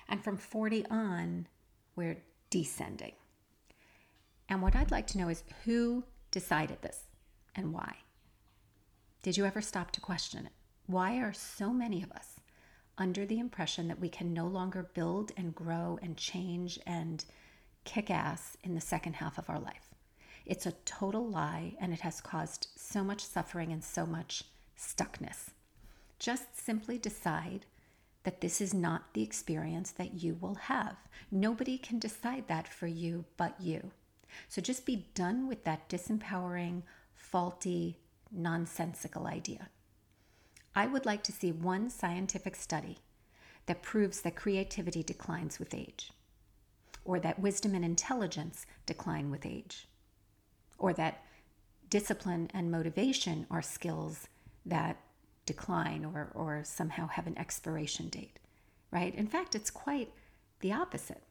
And 0.07 0.23
from 0.23 0.37
40 0.37 0.85
on, 0.87 1.47
we're 1.95 2.23
descending. 2.49 3.13
And 4.49 4.61
what 4.61 4.75
I'd 4.75 4.91
like 4.91 5.07
to 5.07 5.17
know 5.17 5.29
is 5.29 5.43
who 5.63 6.03
decided 6.31 6.81
this 6.81 7.03
and 7.55 7.73
why? 7.73 7.95
Did 9.23 9.37
you 9.37 9.45
ever 9.45 9.61
stop 9.61 9.91
to 9.91 10.01
question 10.01 10.45
it? 10.45 10.51
Why 10.85 11.17
are 11.17 11.33
so 11.33 11.71
many 11.71 12.03
of 12.03 12.11
us 12.11 12.39
under 12.97 13.25
the 13.25 13.39
impression 13.39 13.87
that 13.87 13.99
we 13.99 14.09
can 14.09 14.33
no 14.33 14.47
longer 14.47 14.89
build 14.93 15.31
and 15.35 15.53
grow 15.53 15.99
and 16.01 16.15
change 16.15 16.79
and 16.85 17.25
kick 17.83 18.09
ass 18.09 18.57
in 18.63 18.73
the 18.73 18.81
second 18.81 19.13
half 19.13 19.37
of 19.37 19.49
our 19.49 19.59
life. 19.59 19.84
It's 20.45 20.65
a 20.65 20.73
total 20.85 21.27
lie 21.27 21.75
and 21.79 21.91
it 21.91 22.01
has 22.01 22.21
caused 22.21 22.67
so 22.75 23.03
much 23.03 23.23
suffering 23.23 23.71
and 23.71 23.83
so 23.83 24.05
much 24.05 24.43
stuckness. 24.77 25.49
Just 26.19 26.57
simply 26.57 26.97
decide 26.97 27.65
that 28.23 28.41
this 28.41 28.61
is 28.61 28.73
not 28.73 29.13
the 29.13 29.23
experience 29.23 29.91
that 29.91 30.15
you 30.15 30.37
will 30.39 30.55
have. 30.55 30.95
Nobody 31.31 31.77
can 31.77 31.99
decide 31.99 32.47
that 32.47 32.67
for 32.67 32.87
you 32.87 33.25
but 33.37 33.59
you. 33.59 33.91
So 34.49 34.61
just 34.61 34.85
be 34.85 35.07
done 35.13 35.47
with 35.47 35.63
that 35.63 35.87
disempowering, 35.89 36.83
faulty, 37.15 37.97
nonsensical 38.31 39.27
idea. 39.27 39.69
I 40.75 40.87
would 40.87 41.05
like 41.05 41.23
to 41.23 41.31
see 41.31 41.51
one 41.51 41.89
scientific 41.89 42.55
study 42.55 42.97
that 43.65 43.81
proves 43.81 44.21
that 44.21 44.35
creativity 44.35 45.03
declines 45.03 45.57
with 45.57 45.73
age, 45.73 46.11
or 47.05 47.19
that 47.19 47.39
wisdom 47.39 47.73
and 47.73 47.85
intelligence 47.85 48.65
decline 48.85 49.31
with 49.31 49.45
age, 49.45 49.87
or 50.77 50.93
that 50.93 51.23
discipline 51.89 52.49
and 52.53 52.71
motivation 52.71 53.45
are 53.49 53.61
skills 53.61 54.27
that 54.65 54.97
decline 55.45 56.03
or, 56.03 56.31
or 56.33 56.61
somehow 56.63 57.07
have 57.07 57.27
an 57.27 57.37
expiration 57.37 58.09
date, 58.09 58.39
right? 58.91 59.13
In 59.15 59.27
fact, 59.27 59.55
it's 59.55 59.69
quite 59.69 60.11
the 60.59 60.73
opposite. 60.73 61.23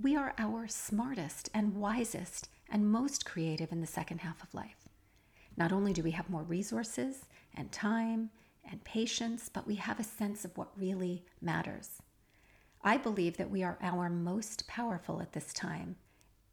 We 0.00 0.14
are 0.14 0.34
our 0.36 0.68
smartest 0.68 1.48
and 1.54 1.76
wisest 1.76 2.48
and 2.68 2.90
most 2.90 3.24
creative 3.24 3.72
in 3.72 3.80
the 3.80 3.86
second 3.86 4.18
half 4.18 4.42
of 4.42 4.52
life. 4.54 4.88
Not 5.56 5.72
only 5.72 5.92
do 5.92 6.02
we 6.02 6.10
have 6.10 6.28
more 6.28 6.42
resources 6.42 7.24
and 7.54 7.72
time 7.72 8.30
and 8.70 8.84
patience, 8.84 9.48
but 9.48 9.66
we 9.66 9.76
have 9.76 9.98
a 9.98 10.04
sense 10.04 10.44
of 10.44 10.56
what 10.58 10.78
really 10.78 11.24
matters. 11.40 12.02
I 12.82 12.98
believe 12.98 13.36
that 13.38 13.50
we 13.50 13.62
are 13.62 13.78
our 13.80 14.10
most 14.10 14.68
powerful 14.68 15.22
at 15.22 15.32
this 15.32 15.52
time, 15.52 15.96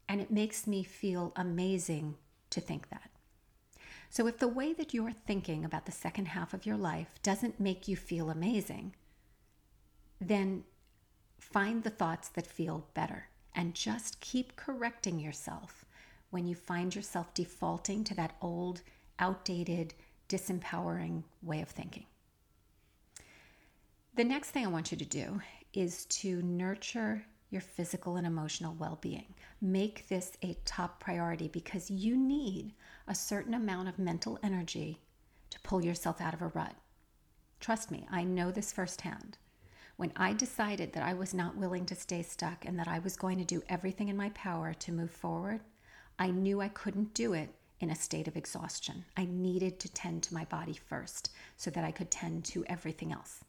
and 0.07 0.21
it 0.21 0.31
makes 0.31 0.65
me 0.65 0.83
feel 0.83 1.33
amazing 1.35 2.15
to 2.53 2.61
think 2.61 2.89
that. 2.89 3.09
So, 4.09 4.27
if 4.27 4.37
the 4.37 4.47
way 4.47 4.73
that 4.73 4.93
you're 4.93 5.11
thinking 5.11 5.65
about 5.65 5.85
the 5.85 5.91
second 5.91 6.27
half 6.27 6.53
of 6.53 6.65
your 6.65 6.77
life 6.77 7.15
doesn't 7.23 7.59
make 7.59 7.87
you 7.87 7.95
feel 7.95 8.29
amazing, 8.29 8.93
then 10.21 10.63
find 11.39 11.83
the 11.83 11.89
thoughts 11.89 12.29
that 12.29 12.47
feel 12.47 12.87
better 12.93 13.27
and 13.55 13.73
just 13.73 14.19
keep 14.19 14.55
correcting 14.55 15.19
yourself 15.19 15.85
when 16.29 16.47
you 16.47 16.55
find 16.55 16.95
yourself 16.95 17.33
defaulting 17.33 18.03
to 18.03 18.15
that 18.15 18.35
old, 18.41 18.81
outdated, 19.19 19.93
disempowering 20.29 21.23
way 21.41 21.61
of 21.61 21.69
thinking. 21.69 22.05
The 24.15 24.23
next 24.23 24.51
thing 24.51 24.65
I 24.65 24.69
want 24.69 24.91
you 24.91 24.97
to 24.97 25.05
do 25.05 25.41
is 25.73 26.05
to 26.05 26.41
nurture 26.43 27.25
your 27.53 27.61
physical 27.61 28.17
and 28.17 28.27
emotional 28.27 28.75
well 28.79 28.97
being. 28.99 29.35
Make 29.61 30.09
this 30.09 30.35
a 30.41 30.57
top 30.65 30.99
priority 30.99 31.47
because 31.47 31.89
you 31.89 32.17
need 32.17 32.73
a 33.07 33.15
certain 33.15 33.53
amount 33.53 33.87
of 33.87 33.99
mental 33.99 34.39
energy 34.43 34.99
to 35.51 35.59
pull 35.61 35.85
yourself 35.85 36.19
out 36.19 36.33
of 36.33 36.41
a 36.41 36.47
rut. 36.47 36.75
Trust 37.59 37.91
me, 37.91 38.07
I 38.11 38.23
know 38.23 38.51
this 38.51 38.73
firsthand. 38.73 39.37
When 39.95 40.11
I 40.15 40.33
decided 40.33 40.91
that 40.93 41.03
I 41.03 41.13
was 41.13 41.33
not 41.33 41.55
willing 41.55 41.85
to 41.85 41.95
stay 41.95 42.23
stuck 42.23 42.65
and 42.65 42.77
that 42.79 42.87
I 42.87 42.99
was 42.99 43.15
going 43.15 43.37
to 43.37 43.45
do 43.45 43.61
everything 43.69 44.09
in 44.09 44.17
my 44.17 44.29
power 44.29 44.73
to 44.73 44.91
move 44.91 45.11
forward, 45.11 45.61
I 46.17 46.31
knew 46.31 46.59
I 46.59 46.67
couldn't 46.67 47.13
do 47.13 47.33
it 47.33 47.53
in 47.79 47.91
a 47.91 47.95
state 47.95 48.27
of 48.27 48.35
exhaustion. 48.35 49.05
I 49.15 49.25
needed 49.25 49.79
to 49.81 49.93
tend 49.93 50.23
to 50.23 50.33
my 50.33 50.45
body 50.45 50.73
first 50.73 51.29
so 51.55 51.69
that 51.69 51.83
I 51.83 51.91
could 51.91 52.09
tend 52.09 52.45
to 52.45 52.65
everything 52.67 53.11
else. 53.11 53.43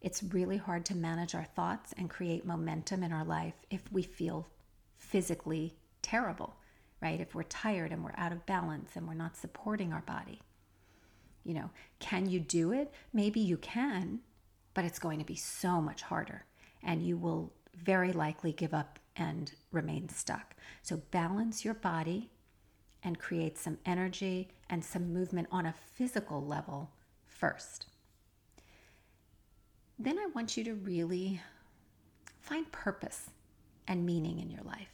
It's 0.00 0.22
really 0.22 0.56
hard 0.56 0.84
to 0.86 0.96
manage 0.96 1.34
our 1.34 1.44
thoughts 1.44 1.92
and 1.98 2.08
create 2.08 2.46
momentum 2.46 3.02
in 3.02 3.12
our 3.12 3.24
life 3.24 3.54
if 3.70 3.82
we 3.90 4.02
feel 4.02 4.48
physically 4.96 5.74
terrible, 6.02 6.56
right? 7.00 7.20
If 7.20 7.34
we're 7.34 7.42
tired 7.44 7.92
and 7.92 8.04
we're 8.04 8.14
out 8.16 8.32
of 8.32 8.46
balance 8.46 8.92
and 8.94 9.08
we're 9.08 9.14
not 9.14 9.36
supporting 9.36 9.92
our 9.92 10.02
body. 10.02 10.40
You 11.44 11.54
know, 11.54 11.70
can 11.98 12.28
you 12.28 12.40
do 12.40 12.72
it? 12.72 12.92
Maybe 13.12 13.40
you 13.40 13.56
can, 13.56 14.20
but 14.74 14.84
it's 14.84 14.98
going 14.98 15.18
to 15.18 15.24
be 15.24 15.36
so 15.36 15.80
much 15.80 16.02
harder 16.02 16.44
and 16.82 17.02
you 17.02 17.16
will 17.16 17.52
very 17.74 18.12
likely 18.12 18.52
give 18.52 18.74
up 18.74 18.98
and 19.16 19.52
remain 19.72 20.08
stuck. 20.08 20.54
So 20.82 20.98
balance 21.10 21.64
your 21.64 21.74
body 21.74 22.30
and 23.02 23.18
create 23.18 23.58
some 23.58 23.78
energy 23.86 24.48
and 24.68 24.84
some 24.84 25.12
movement 25.12 25.48
on 25.50 25.66
a 25.66 25.74
physical 25.94 26.44
level 26.44 26.90
first. 27.26 27.86
Then 29.98 30.18
I 30.18 30.26
want 30.34 30.56
you 30.56 30.64
to 30.64 30.74
really 30.74 31.40
find 32.40 32.70
purpose 32.70 33.30
and 33.86 34.06
meaning 34.06 34.38
in 34.38 34.50
your 34.50 34.62
life. 34.62 34.92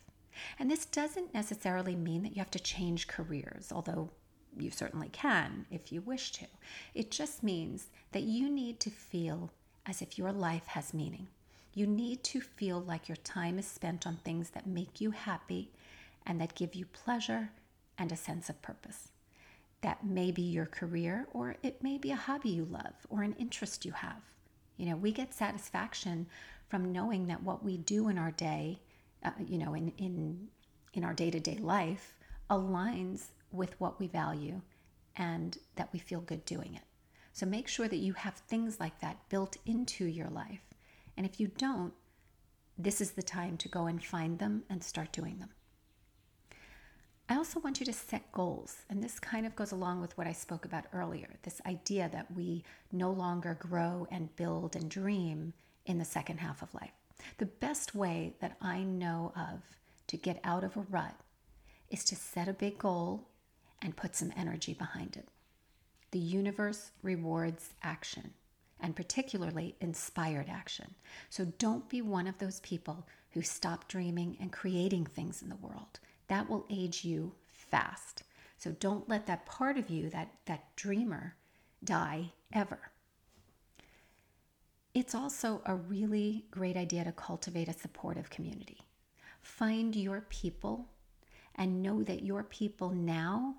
And 0.58 0.70
this 0.70 0.86
doesn't 0.86 1.34
necessarily 1.34 1.94
mean 1.94 2.22
that 2.22 2.30
you 2.30 2.40
have 2.40 2.50
to 2.52 2.58
change 2.58 3.06
careers, 3.06 3.70
although 3.70 4.10
you 4.56 4.70
certainly 4.70 5.08
can 5.10 5.66
if 5.70 5.92
you 5.92 6.00
wish 6.00 6.32
to. 6.32 6.46
It 6.94 7.10
just 7.10 7.42
means 7.42 7.88
that 8.12 8.22
you 8.22 8.48
need 8.48 8.80
to 8.80 8.90
feel 8.90 9.50
as 9.86 10.00
if 10.00 10.16
your 10.18 10.32
life 10.32 10.66
has 10.68 10.94
meaning. 10.94 11.28
You 11.74 11.86
need 11.86 12.22
to 12.24 12.40
feel 12.40 12.80
like 12.80 13.08
your 13.08 13.16
time 13.16 13.58
is 13.58 13.66
spent 13.66 14.06
on 14.06 14.16
things 14.16 14.50
that 14.50 14.66
make 14.66 15.00
you 15.00 15.10
happy 15.10 15.70
and 16.24 16.40
that 16.40 16.54
give 16.54 16.74
you 16.74 16.86
pleasure 16.86 17.50
and 17.98 18.10
a 18.10 18.16
sense 18.16 18.48
of 18.48 18.62
purpose. 18.62 19.08
That 19.82 20.06
may 20.06 20.30
be 20.30 20.42
your 20.42 20.66
career, 20.66 21.26
or 21.32 21.56
it 21.62 21.82
may 21.82 21.98
be 21.98 22.10
a 22.10 22.16
hobby 22.16 22.50
you 22.50 22.64
love 22.64 23.06
or 23.10 23.22
an 23.22 23.34
interest 23.38 23.84
you 23.84 23.92
have. 23.92 24.22
You 24.76 24.86
know, 24.86 24.96
we 24.96 25.12
get 25.12 25.34
satisfaction 25.34 26.26
from 26.68 26.92
knowing 26.92 27.26
that 27.26 27.42
what 27.42 27.64
we 27.64 27.76
do 27.76 28.08
in 28.08 28.18
our 28.18 28.32
day, 28.32 28.80
uh, 29.24 29.30
you 29.46 29.58
know, 29.58 29.74
in, 29.74 29.92
in, 29.98 30.48
in 30.92 31.04
our 31.04 31.14
day 31.14 31.30
to 31.30 31.40
day 31.40 31.56
life, 31.56 32.14
aligns 32.50 33.26
with 33.52 33.78
what 33.80 34.00
we 34.00 34.06
value 34.06 34.60
and 35.16 35.58
that 35.76 35.92
we 35.92 35.98
feel 35.98 36.20
good 36.20 36.44
doing 36.44 36.74
it. 36.74 36.82
So 37.32 37.46
make 37.46 37.68
sure 37.68 37.88
that 37.88 37.96
you 37.96 38.12
have 38.14 38.34
things 38.34 38.80
like 38.80 39.00
that 39.00 39.28
built 39.28 39.56
into 39.66 40.04
your 40.04 40.28
life 40.28 40.60
and 41.16 41.26
if 41.26 41.38
you 41.38 41.48
don't, 41.48 41.92
this 42.76 43.00
is 43.00 43.12
the 43.12 43.22
time 43.22 43.56
to 43.58 43.68
go 43.68 43.86
and 43.86 44.02
find 44.02 44.38
them 44.38 44.64
and 44.68 44.82
start 44.82 45.12
doing 45.12 45.38
them. 45.38 45.50
I 47.26 47.36
also 47.36 47.58
want 47.60 47.80
you 47.80 47.86
to 47.86 47.92
set 47.92 48.30
goals, 48.32 48.76
and 48.90 49.02
this 49.02 49.18
kind 49.18 49.46
of 49.46 49.56
goes 49.56 49.72
along 49.72 50.02
with 50.02 50.16
what 50.18 50.26
I 50.26 50.32
spoke 50.32 50.66
about 50.66 50.84
earlier 50.92 51.28
this 51.42 51.60
idea 51.64 52.10
that 52.12 52.30
we 52.34 52.64
no 52.92 53.10
longer 53.10 53.56
grow 53.58 54.06
and 54.10 54.34
build 54.36 54.76
and 54.76 54.90
dream 54.90 55.54
in 55.86 55.98
the 55.98 56.04
second 56.04 56.38
half 56.38 56.60
of 56.60 56.74
life. 56.74 56.92
The 57.38 57.46
best 57.46 57.94
way 57.94 58.34
that 58.40 58.56
I 58.60 58.82
know 58.82 59.32
of 59.36 59.62
to 60.08 60.16
get 60.18 60.38
out 60.44 60.64
of 60.64 60.76
a 60.76 60.84
rut 60.90 61.14
is 61.90 62.04
to 62.04 62.16
set 62.16 62.46
a 62.46 62.52
big 62.52 62.76
goal 62.76 63.26
and 63.80 63.96
put 63.96 64.14
some 64.14 64.32
energy 64.36 64.74
behind 64.74 65.16
it. 65.16 65.28
The 66.10 66.18
universe 66.18 66.90
rewards 67.02 67.70
action 67.82 68.34
and 68.80 68.94
particularly 68.94 69.76
inspired 69.80 70.50
action. 70.50 70.94
So 71.30 71.46
don't 71.58 71.88
be 71.88 72.02
one 72.02 72.26
of 72.26 72.38
those 72.38 72.60
people 72.60 73.06
who 73.30 73.40
stop 73.40 73.88
dreaming 73.88 74.36
and 74.40 74.52
creating 74.52 75.06
things 75.06 75.40
in 75.40 75.48
the 75.48 75.56
world. 75.56 76.00
That 76.28 76.48
will 76.48 76.66
age 76.70 77.04
you 77.04 77.32
fast. 77.48 78.22
So 78.58 78.72
don't 78.72 79.08
let 79.08 79.26
that 79.26 79.46
part 79.46 79.76
of 79.76 79.90
you, 79.90 80.08
that, 80.10 80.30
that 80.46 80.74
dreamer, 80.76 81.36
die 81.82 82.32
ever. 82.52 82.78
It's 84.94 85.14
also 85.14 85.60
a 85.66 85.74
really 85.74 86.46
great 86.50 86.76
idea 86.76 87.04
to 87.04 87.12
cultivate 87.12 87.68
a 87.68 87.72
supportive 87.72 88.30
community. 88.30 88.78
Find 89.42 89.94
your 89.94 90.22
people 90.28 90.88
and 91.56 91.82
know 91.82 92.02
that 92.02 92.22
your 92.22 92.44
people 92.44 92.90
now 92.90 93.56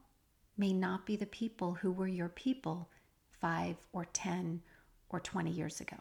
may 0.57 0.73
not 0.73 1.05
be 1.05 1.15
the 1.15 1.25
people 1.25 1.73
who 1.73 1.91
were 1.91 2.07
your 2.07 2.29
people 2.29 2.89
five 3.29 3.75
or 3.91 4.05
10 4.05 4.61
or 5.09 5.19
20 5.19 5.51
years 5.51 5.81
ago. 5.81 5.97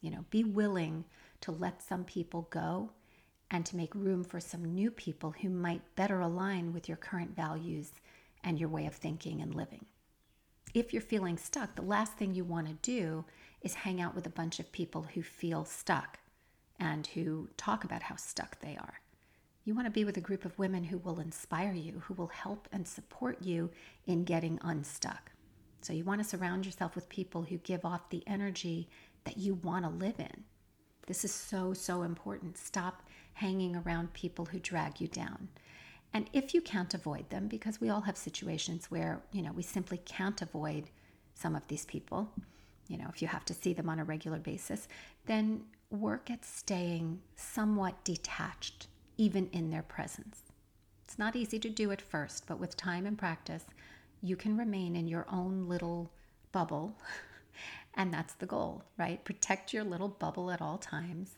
You 0.00 0.10
know, 0.10 0.24
be 0.30 0.44
willing 0.44 1.04
to 1.40 1.50
let 1.52 1.82
some 1.82 2.04
people 2.04 2.48
go 2.50 2.90
and 3.50 3.64
to 3.66 3.76
make 3.76 3.94
room 3.94 4.24
for 4.24 4.40
some 4.40 4.64
new 4.64 4.90
people 4.90 5.34
who 5.40 5.48
might 5.48 5.94
better 5.96 6.20
align 6.20 6.72
with 6.72 6.88
your 6.88 6.96
current 6.96 7.36
values 7.36 7.92
and 8.42 8.58
your 8.58 8.68
way 8.68 8.86
of 8.86 8.94
thinking 8.94 9.40
and 9.40 9.54
living. 9.54 9.86
If 10.74 10.92
you're 10.92 11.02
feeling 11.02 11.38
stuck, 11.38 11.76
the 11.76 11.82
last 11.82 12.14
thing 12.14 12.34
you 12.34 12.44
want 12.44 12.66
to 12.66 12.74
do 12.74 13.24
is 13.62 13.74
hang 13.74 14.00
out 14.00 14.14
with 14.14 14.26
a 14.26 14.30
bunch 14.30 14.58
of 14.58 14.72
people 14.72 15.06
who 15.14 15.22
feel 15.22 15.64
stuck 15.64 16.18
and 16.80 17.06
who 17.06 17.48
talk 17.56 17.84
about 17.84 18.02
how 18.02 18.16
stuck 18.16 18.60
they 18.60 18.76
are. 18.76 19.00
You 19.64 19.74
want 19.74 19.86
to 19.86 19.90
be 19.90 20.04
with 20.04 20.16
a 20.16 20.22
group 20.22 20.44
of 20.44 20.58
women 20.58 20.84
who 20.84 20.98
will 20.98 21.20
inspire 21.20 21.72
you, 21.72 22.02
who 22.04 22.14
will 22.14 22.28
help 22.28 22.68
and 22.72 22.86
support 22.86 23.42
you 23.42 23.70
in 24.06 24.24
getting 24.24 24.58
unstuck. 24.62 25.32
So 25.80 25.92
you 25.92 26.04
want 26.04 26.22
to 26.22 26.28
surround 26.28 26.66
yourself 26.66 26.94
with 26.94 27.08
people 27.08 27.42
who 27.42 27.56
give 27.58 27.84
off 27.84 28.10
the 28.10 28.22
energy 28.26 28.88
that 29.24 29.38
you 29.38 29.54
want 29.54 29.84
to 29.84 29.90
live 29.90 30.18
in. 30.18 30.44
This 31.06 31.24
is 31.24 31.32
so, 31.32 31.72
so 31.72 32.02
important. 32.02 32.58
Stop 32.58 33.02
hanging 33.34 33.76
around 33.76 34.12
people 34.12 34.46
who 34.46 34.58
drag 34.58 35.00
you 35.00 35.08
down. 35.08 35.48
And 36.12 36.30
if 36.32 36.54
you 36.54 36.60
can't 36.60 36.94
avoid 36.94 37.30
them, 37.30 37.48
because 37.48 37.80
we 37.80 37.90
all 37.90 38.02
have 38.02 38.16
situations 38.16 38.90
where, 38.90 39.22
you 39.32 39.42
know, 39.42 39.52
we 39.52 39.62
simply 39.62 39.98
can't 39.98 40.40
avoid 40.40 40.90
some 41.34 41.56
of 41.56 41.66
these 41.66 41.84
people, 41.84 42.30
you 42.86 42.96
know, 42.96 43.06
if 43.08 43.20
you 43.20 43.28
have 43.28 43.44
to 43.46 43.54
see 43.54 43.72
them 43.72 43.88
on 43.88 43.98
a 43.98 44.04
regular 44.04 44.38
basis, 44.38 44.86
then 45.26 45.64
work 45.90 46.30
at 46.30 46.44
staying 46.44 47.20
somewhat 47.34 48.04
detached, 48.04 48.86
even 49.16 49.48
in 49.52 49.70
their 49.70 49.82
presence. 49.82 50.42
It's 51.04 51.18
not 51.18 51.34
easy 51.34 51.58
to 51.58 51.68
do 51.68 51.90
at 51.90 52.00
first, 52.00 52.46
but 52.46 52.60
with 52.60 52.76
time 52.76 53.06
and 53.06 53.18
practice, 53.18 53.64
you 54.22 54.36
can 54.36 54.56
remain 54.56 54.94
in 54.94 55.08
your 55.08 55.26
own 55.30 55.68
little 55.68 56.10
bubble 56.52 56.96
And 57.96 58.12
that's 58.12 58.34
the 58.34 58.46
goal, 58.46 58.84
right? 58.96 59.24
Protect 59.24 59.72
your 59.72 59.84
little 59.84 60.08
bubble 60.08 60.50
at 60.50 60.60
all 60.60 60.78
times 60.78 61.36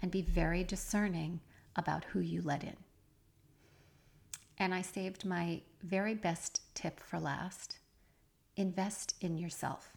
and 0.00 0.10
be 0.10 0.22
very 0.22 0.64
discerning 0.64 1.40
about 1.74 2.04
who 2.04 2.20
you 2.20 2.42
let 2.42 2.64
in. 2.64 2.76
And 4.58 4.74
I 4.74 4.82
saved 4.82 5.24
my 5.24 5.60
very 5.82 6.14
best 6.14 6.62
tip 6.74 7.00
for 7.00 7.18
last 7.18 7.78
invest 8.56 9.14
in 9.20 9.36
yourself. 9.36 9.92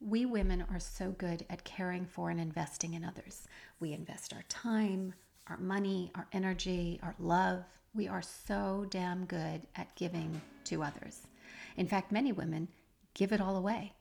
We 0.00 0.26
women 0.26 0.64
are 0.70 0.80
so 0.80 1.12
good 1.12 1.46
at 1.48 1.64
caring 1.64 2.04
for 2.04 2.28
and 2.28 2.40
investing 2.40 2.94
in 2.94 3.04
others. 3.04 3.46
We 3.80 3.92
invest 3.92 4.34
our 4.34 4.42
time, 4.48 5.14
our 5.46 5.56
money, 5.56 6.10
our 6.14 6.26
energy, 6.32 7.00
our 7.02 7.14
love. 7.18 7.64
We 7.94 8.08
are 8.08 8.22
so 8.22 8.86
damn 8.90 9.24
good 9.24 9.62
at 9.76 9.94
giving 9.94 10.40
to 10.64 10.82
others. 10.82 11.22
In 11.76 11.86
fact, 11.86 12.12
many 12.12 12.32
women 12.32 12.68
give 13.14 13.32
it 13.32 13.40
all 13.40 13.56
away. 13.56 13.92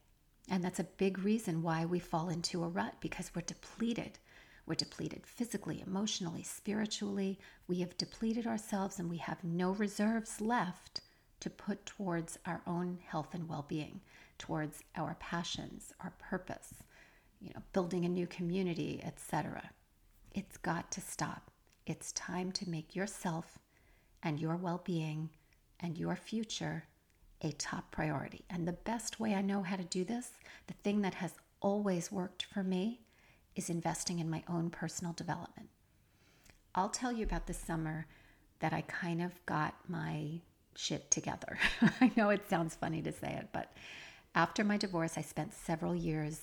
And 0.50 0.64
that's 0.64 0.80
a 0.80 0.84
big 0.84 1.20
reason 1.20 1.64
why 1.64 1.86
we 1.86 2.00
fall 2.00 2.30
into 2.30 2.64
a 2.64 2.68
rut 2.68 2.96
because 3.00 3.32
we're 3.34 3.42
depleted. 3.42 4.20
We're 4.66 4.76
depleted 4.76 5.28
physically, 5.28 5.84
emotionally, 5.86 6.44
spiritually. 6.44 7.40
We 7.68 7.80
have 7.82 7.98
depleted 7.98 8.48
ourselves 8.48 9.00
and 9.00 9.10
we 9.10 9.18
have 9.18 9.44
no 9.44 9.72
reserves 9.72 10.42
left 10.42 11.02
to 11.42 11.50
put 11.50 11.86
towards 11.86 12.40
our 12.46 12.62
own 12.66 12.98
health 13.06 13.34
and 13.34 13.48
well 13.48 13.66
being, 13.68 14.02
towards 14.40 14.84
our 14.96 15.16
passions, 15.20 15.94
our 16.00 16.14
purpose, 16.18 16.74
you 17.40 17.52
know, 17.54 17.62
building 17.74 18.06
a 18.06 18.10
new 18.10 18.26
community, 18.26 19.02
etc. 19.04 19.70
It's 20.34 20.58
got 20.58 20.92
to 20.92 21.02
stop. 21.02 21.52
It's 21.86 22.12
time 22.14 22.52
to 22.54 22.70
make 22.70 22.96
yourself 22.96 23.60
and 24.24 24.40
your 24.40 24.56
well 24.56 24.82
being 24.84 25.30
and 25.80 25.98
your 25.98 26.16
future 26.16 26.86
a 27.42 27.52
top 27.52 27.92
priority. 27.92 28.44
And 28.50 28.68
the 28.68 28.74
best 28.74 29.20
way 29.20 29.36
I 29.36 29.42
know 29.42 29.62
how 29.62 29.76
to 29.76 29.84
do 29.84 30.04
this, 30.04 30.32
the 30.66 30.74
thing 30.74 31.02
that 31.02 31.16
has 31.16 31.34
always 31.62 32.12
worked 32.12 32.44
for 32.44 32.64
me, 32.64 33.02
is 33.56 33.70
investing 33.70 34.20
in 34.20 34.30
my 34.30 34.44
own 34.48 34.70
personal 34.70 35.14
development. 35.14 35.70
I'll 36.74 36.90
tell 36.90 37.12
you 37.12 37.24
about 37.24 37.48
the 37.48 37.54
summer 37.54 38.08
that 38.60 38.74
I 38.74 38.82
kind 38.82 39.22
of 39.22 39.46
got 39.46 39.76
my 39.88 40.42
shit 40.76 41.10
together. 41.10 41.58
I 42.02 42.12
know 42.16 42.30
it 42.30 42.50
sounds 42.50 42.76
funny 42.76 43.02
to 43.02 43.12
say 43.12 43.34
it, 43.34 43.50
but 43.54 43.72
after 44.34 44.64
my 44.64 44.78
divorce, 44.78 45.18
I 45.18 45.22
spent 45.22 45.54
several 45.54 45.96
years 45.96 46.42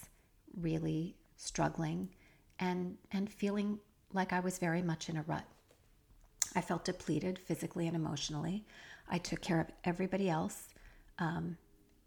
really 0.59 1.17
struggling 1.37 2.09
and 2.59 2.97
and 3.11 3.31
feeling 3.31 3.79
like 4.13 4.33
I 4.33 4.41
was 4.41 4.59
very 4.59 4.83
much 4.83 5.09
in 5.09 5.17
a 5.17 5.23
rut. 5.23 5.45
I 6.55 6.61
felt 6.61 6.85
depleted 6.85 7.39
physically 7.39 7.87
and 7.87 7.97
emotionally. 7.97 8.65
I 9.09 9.19
took 9.19 9.41
care 9.41 9.61
of 9.61 9.69
everybody 9.85 10.31
else, 10.31 10.69
um, 11.19 11.57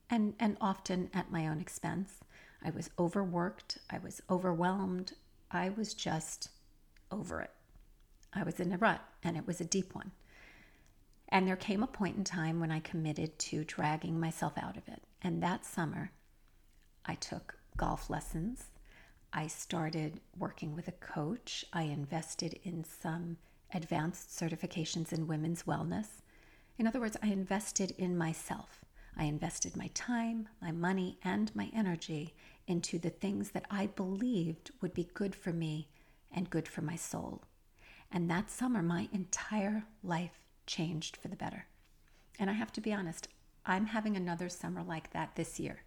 and 0.10 0.34
and 0.40 0.58
often 0.62 1.10
at 1.14 1.32
my 1.32 1.48
own 1.48 1.60
expense. 1.60 2.20
I 2.64 2.70
was 2.72 2.90
overworked. 2.98 3.78
I 3.90 4.00
was 4.00 4.22
overwhelmed. 4.30 5.14
I 5.52 5.70
was 5.70 5.94
just 5.94 6.50
over 7.12 7.42
it. 7.42 7.52
I 8.34 8.44
was 8.44 8.60
in 8.60 8.72
a 8.74 8.78
rut, 8.78 9.02
and 9.24 9.38
it 9.38 9.48
was 9.48 9.62
a 9.62 9.66
deep 9.66 9.96
one. 9.96 10.12
And 11.30 11.48
there 11.48 11.56
came 11.56 11.84
a 11.84 11.88
point 11.88 12.18
in 12.18 12.24
time 12.24 12.60
when 12.60 12.72
I 12.72 12.80
committed 12.80 13.38
to 13.40 13.64
dragging 13.64 14.20
myself 14.20 14.54
out 14.58 14.78
of 14.78 14.88
it. 14.88 15.02
And 15.22 15.42
that 15.42 15.66
summer, 15.66 16.12
I 17.06 17.16
took 17.16 17.58
golf 17.78 18.10
lessons. 18.10 18.66
I 19.34 19.48
started 19.48 20.22
working 20.38 20.76
with 20.76 20.88
a 20.88 20.94
coach. 20.94 21.66
I 21.74 21.84
invested 21.84 22.60
in 22.64 22.84
some 22.84 23.38
advanced 23.74 24.30
certifications 24.30 25.12
in 25.12 25.28
women's 25.28 25.64
wellness. 25.64 26.22
In 26.78 26.88
other 26.88 27.00
words, 27.00 27.18
I 27.24 27.28
invested 27.28 27.92
in 27.98 28.18
myself. 28.18 28.85
I 29.18 29.26
invested 29.26 29.76
my 29.76 29.88
time, 29.94 30.50
my 30.62 30.72
money, 30.72 31.18
and 31.24 31.56
my 31.56 31.70
energy 31.74 32.34
into 32.68 33.00
the 33.00 33.10
things 33.10 33.52
that 33.52 33.66
I 33.70 33.88
believed 33.88 34.72
would 34.82 34.94
be 34.94 35.10
good 35.14 35.36
for 35.36 35.54
me 35.54 35.90
and 36.32 36.50
good 36.50 36.68
for 36.68 36.82
my 36.82 36.96
soul. 36.96 37.44
And 38.12 38.30
that 38.30 38.50
summer, 38.50 38.82
my 38.82 39.10
entire 39.14 39.86
life 40.04 40.40
changed 40.66 41.18
for 41.18 41.28
the 41.28 41.36
better. 41.36 41.68
And 42.40 42.50
I 42.50 42.54
have 42.54 42.72
to 42.74 42.82
be 42.82 42.94
honest, 42.94 43.28
I'm 43.66 43.88
having 43.88 44.16
another 44.16 44.50
summer 44.50 44.84
like 44.84 45.14
that 45.14 45.36
this 45.36 45.60
year, 45.60 45.84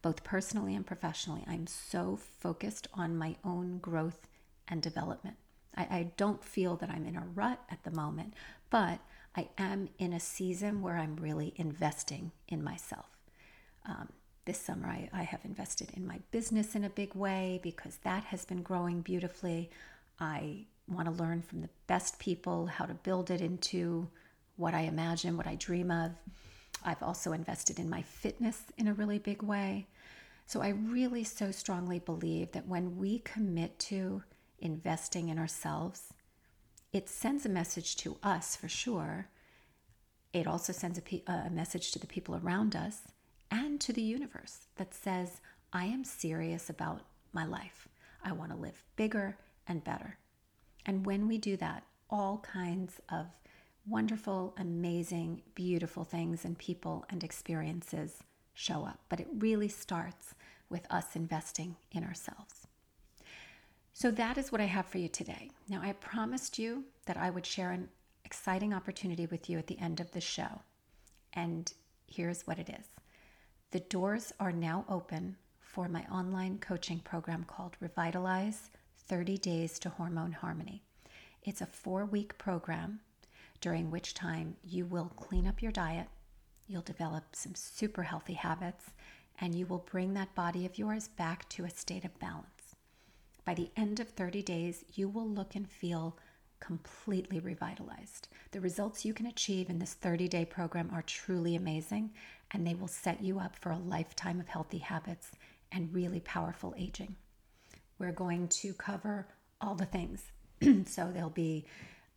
both 0.00 0.24
personally 0.24 0.74
and 0.74 0.86
professionally. 0.86 1.44
I'm 1.46 1.66
so 1.66 2.16
focused 2.16 2.88
on 2.94 3.18
my 3.18 3.36
own 3.44 3.78
growth 3.78 4.28
and 4.68 4.80
development. 4.80 5.36
I, 5.76 5.82
I, 5.82 6.12
don't 6.16 6.44
feel 6.44 6.76
that 6.76 6.90
I'm 6.90 7.06
in 7.06 7.16
a 7.16 7.26
rut 7.34 7.60
at 7.70 7.84
the 7.84 7.90
moment, 7.90 8.34
but 8.70 9.00
I 9.36 9.48
am 9.58 9.88
in 9.98 10.12
a 10.12 10.20
season 10.20 10.82
where 10.82 10.96
I'm 10.96 11.16
really 11.16 11.52
investing 11.56 12.32
in 12.48 12.62
myself. 12.64 13.06
Um, 13.86 14.08
this 14.44 14.60
summer, 14.60 14.88
I, 14.88 15.08
I 15.12 15.22
have 15.22 15.44
invested 15.44 15.90
in 15.94 16.06
my 16.06 16.20
business 16.30 16.74
in 16.74 16.84
a 16.84 16.90
big 16.90 17.14
way 17.14 17.60
because 17.62 17.98
that 17.98 18.24
has 18.24 18.44
been 18.44 18.62
growing 18.62 19.02
beautifully. 19.02 19.70
I 20.18 20.64
want 20.88 21.06
to 21.06 21.22
learn 21.22 21.42
from 21.42 21.60
the 21.60 21.68
best 21.86 22.18
people 22.18 22.66
how 22.66 22.86
to 22.86 22.94
build 22.94 23.30
it 23.30 23.40
into 23.40 24.08
what 24.56 24.74
I 24.74 24.80
imagine, 24.80 25.36
what 25.36 25.46
I 25.46 25.54
dream 25.54 25.90
of. 25.90 26.12
I've 26.84 27.02
also 27.02 27.32
invested 27.32 27.78
in 27.78 27.90
my 27.90 28.02
fitness 28.02 28.62
in 28.76 28.88
a 28.88 28.94
really 28.94 29.18
big 29.18 29.42
way. 29.42 29.86
So 30.46 30.62
I 30.62 30.70
really 30.70 31.24
so 31.24 31.50
strongly 31.50 31.98
believe 31.98 32.52
that 32.52 32.66
when 32.66 32.96
we 32.96 33.18
commit 33.18 33.78
to 33.80 34.22
investing 34.60 35.28
in 35.28 35.38
ourselves, 35.38 36.14
it 36.92 37.08
sends 37.08 37.44
a 37.44 37.50
message 37.50 37.96
to 37.96 38.16
us 38.22 38.56
for 38.56 38.68
sure. 38.68 39.28
It 40.32 40.46
also 40.46 40.72
sends 40.72 40.98
a, 40.98 41.02
pe- 41.02 41.22
a 41.26 41.50
message 41.50 41.92
to 41.92 41.98
the 41.98 42.06
people 42.06 42.36
around 42.36 42.74
us 42.74 43.02
and 43.50 43.80
to 43.80 43.92
the 43.92 44.02
universe 44.02 44.66
that 44.76 44.94
says, 44.94 45.40
I 45.72 45.84
am 45.84 46.04
serious 46.04 46.70
about 46.70 47.02
my 47.32 47.44
life. 47.44 47.88
I 48.24 48.32
want 48.32 48.50
to 48.52 48.56
live 48.56 48.84
bigger 48.96 49.36
and 49.66 49.84
better. 49.84 50.18
And 50.86 51.04
when 51.04 51.28
we 51.28 51.38
do 51.38 51.56
that, 51.58 51.84
all 52.10 52.38
kinds 52.38 53.00
of 53.10 53.26
wonderful, 53.86 54.54
amazing, 54.58 55.42
beautiful 55.54 56.04
things 56.04 56.44
and 56.44 56.56
people 56.58 57.04
and 57.10 57.22
experiences 57.22 58.22
show 58.54 58.84
up. 58.84 59.00
But 59.08 59.20
it 59.20 59.28
really 59.38 59.68
starts 59.68 60.34
with 60.70 60.86
us 60.90 61.14
investing 61.14 61.76
in 61.92 62.04
ourselves. 62.04 62.57
So 64.00 64.12
that 64.12 64.38
is 64.38 64.52
what 64.52 64.60
I 64.60 64.66
have 64.66 64.86
for 64.86 64.98
you 64.98 65.08
today. 65.08 65.50
Now, 65.68 65.80
I 65.82 65.90
promised 65.90 66.56
you 66.56 66.84
that 67.06 67.16
I 67.16 67.30
would 67.30 67.44
share 67.44 67.72
an 67.72 67.88
exciting 68.24 68.72
opportunity 68.72 69.26
with 69.26 69.50
you 69.50 69.58
at 69.58 69.66
the 69.66 69.80
end 69.80 69.98
of 69.98 70.12
the 70.12 70.20
show. 70.20 70.60
And 71.32 71.72
here's 72.06 72.46
what 72.46 72.60
it 72.60 72.68
is 72.68 72.86
the 73.72 73.80
doors 73.80 74.32
are 74.38 74.52
now 74.52 74.84
open 74.88 75.34
for 75.58 75.88
my 75.88 76.04
online 76.12 76.58
coaching 76.60 77.00
program 77.00 77.42
called 77.42 77.76
Revitalize 77.80 78.70
30 79.08 79.36
Days 79.38 79.80
to 79.80 79.88
Hormone 79.88 80.30
Harmony. 80.30 80.84
It's 81.42 81.60
a 81.60 81.66
four 81.66 82.04
week 82.04 82.38
program 82.38 83.00
during 83.60 83.90
which 83.90 84.14
time 84.14 84.54
you 84.62 84.86
will 84.86 85.10
clean 85.16 85.44
up 85.44 85.60
your 85.60 85.72
diet, 85.72 86.06
you'll 86.68 86.82
develop 86.82 87.24
some 87.32 87.56
super 87.56 88.04
healthy 88.04 88.34
habits, 88.34 88.84
and 89.40 89.56
you 89.56 89.66
will 89.66 89.84
bring 89.90 90.14
that 90.14 90.36
body 90.36 90.64
of 90.64 90.78
yours 90.78 91.08
back 91.08 91.48
to 91.48 91.64
a 91.64 91.70
state 91.70 92.04
of 92.04 92.16
balance. 92.20 92.57
By 93.48 93.54
the 93.54 93.70
end 93.78 93.98
of 93.98 94.10
30 94.10 94.42
days, 94.42 94.84
you 94.92 95.08
will 95.08 95.26
look 95.26 95.54
and 95.54 95.66
feel 95.66 96.18
completely 96.60 97.40
revitalized. 97.40 98.28
The 98.50 98.60
results 98.60 99.06
you 99.06 99.14
can 99.14 99.24
achieve 99.24 99.70
in 99.70 99.78
this 99.78 99.94
30 99.94 100.28
day 100.28 100.44
program 100.44 100.90
are 100.92 101.00
truly 101.00 101.56
amazing, 101.56 102.10
and 102.50 102.66
they 102.66 102.74
will 102.74 102.88
set 102.88 103.22
you 103.22 103.38
up 103.38 103.56
for 103.56 103.72
a 103.72 103.78
lifetime 103.78 104.38
of 104.38 104.48
healthy 104.48 104.76
habits 104.76 105.30
and 105.72 105.94
really 105.94 106.20
powerful 106.20 106.74
aging. 106.76 107.16
We're 107.98 108.12
going 108.12 108.48
to 108.48 108.74
cover 108.74 109.28
all 109.62 109.74
the 109.74 109.86
things. 109.86 110.24
so 110.86 111.10
there'll 111.10 111.30
be 111.30 111.64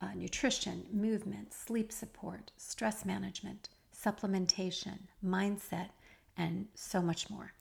uh, 0.02 0.12
nutrition, 0.14 0.84
movement, 0.92 1.54
sleep 1.54 1.92
support, 1.92 2.52
stress 2.58 3.06
management, 3.06 3.70
supplementation, 3.98 4.98
mindset, 5.24 5.92
and 6.36 6.66
so 6.74 7.00
much 7.00 7.30
more. 7.30 7.54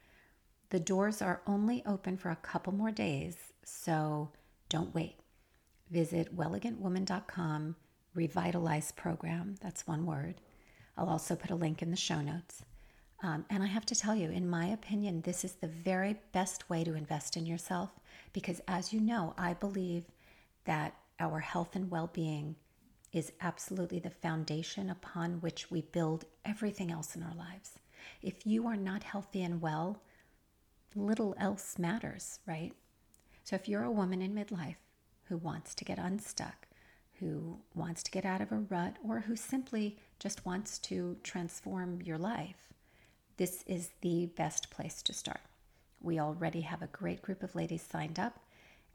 The 0.71 0.79
doors 0.79 1.21
are 1.21 1.41
only 1.45 1.83
open 1.85 2.15
for 2.15 2.29
a 2.29 2.37
couple 2.37 2.71
more 2.73 2.91
days, 2.91 3.35
so 3.65 4.29
don't 4.69 4.95
wait. 4.95 5.17
Visit 5.89 6.33
wellegantwoman.com, 6.33 7.75
revitalize 8.13 8.93
program, 8.93 9.55
that's 9.61 9.85
one 9.85 10.05
word. 10.05 10.35
I'll 10.97 11.09
also 11.09 11.35
put 11.35 11.51
a 11.51 11.55
link 11.55 11.81
in 11.81 11.91
the 11.91 11.97
show 11.97 12.21
notes. 12.21 12.63
Um, 13.21 13.43
and 13.49 13.61
I 13.61 13.65
have 13.65 13.85
to 13.87 13.95
tell 13.95 14.15
you, 14.15 14.31
in 14.31 14.49
my 14.49 14.65
opinion, 14.67 15.21
this 15.21 15.43
is 15.43 15.51
the 15.51 15.67
very 15.67 16.15
best 16.31 16.69
way 16.69 16.85
to 16.85 16.95
invest 16.95 17.35
in 17.35 17.45
yourself 17.45 17.99
because, 18.31 18.61
as 18.65 18.93
you 18.93 19.01
know, 19.01 19.33
I 19.37 19.53
believe 19.55 20.05
that 20.63 20.95
our 21.19 21.39
health 21.39 21.75
and 21.75 21.91
well 21.91 22.09
being 22.13 22.55
is 23.11 23.33
absolutely 23.41 23.99
the 23.99 24.09
foundation 24.09 24.89
upon 24.89 25.41
which 25.41 25.69
we 25.69 25.81
build 25.81 26.23
everything 26.45 26.91
else 26.91 27.13
in 27.13 27.23
our 27.23 27.35
lives. 27.35 27.77
If 28.21 28.47
you 28.47 28.67
are 28.67 28.77
not 28.77 29.03
healthy 29.03 29.43
and 29.43 29.61
well, 29.61 30.01
little 30.95 31.35
else 31.37 31.77
matters, 31.79 32.39
right? 32.45 32.73
So 33.43 33.55
if 33.55 33.67
you're 33.67 33.83
a 33.83 33.91
woman 33.91 34.21
in 34.21 34.35
midlife 34.35 34.75
who 35.25 35.37
wants 35.37 35.73
to 35.75 35.85
get 35.85 35.97
unstuck, 35.97 36.67
who 37.19 37.59
wants 37.75 38.03
to 38.03 38.11
get 38.11 38.25
out 38.25 38.41
of 38.41 38.51
a 38.51 38.57
rut, 38.57 38.95
or 39.07 39.21
who 39.21 39.35
simply 39.35 39.97
just 40.19 40.45
wants 40.45 40.79
to 40.79 41.17
transform 41.23 42.01
your 42.01 42.17
life, 42.17 42.73
this 43.37 43.63
is 43.67 43.91
the 44.01 44.27
best 44.35 44.71
place 44.71 45.01
to 45.03 45.13
start. 45.13 45.41
We 46.01 46.19
already 46.19 46.61
have 46.61 46.81
a 46.81 46.87
great 46.87 47.21
group 47.21 47.43
of 47.43 47.55
ladies 47.55 47.83
signed 47.83 48.19
up, 48.19 48.39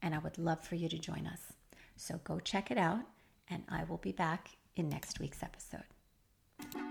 and 0.03 0.15
I 0.15 0.19
would 0.19 0.39
love 0.39 0.63
for 0.63 0.75
you 0.75 0.89
to 0.89 0.99
join 0.99 1.27
us. 1.27 1.53
So 1.97 2.21
go 2.25 2.41
check 2.41 2.71
it 2.71 2.79
out, 2.79 3.05
and 3.49 3.63
I 3.69 3.85
will 3.85 3.99
be 3.99 4.13
back 4.13 4.51
in 4.75 4.89
next 4.89 5.21
week's 5.21 5.43
episode. 5.43 5.85